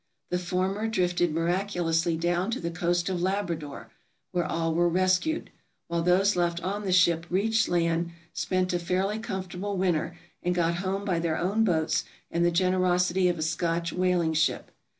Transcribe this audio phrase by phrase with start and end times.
[0.31, 3.91] The former drifted miraculously down to the coast of Labrador,
[4.31, 5.51] where all were rescued;
[5.89, 10.77] while those left on the ship reached land, spent a fairly comfortable winter, and got
[10.77, 14.71] home by their own boats and the generosity of a Scotch whaling ship.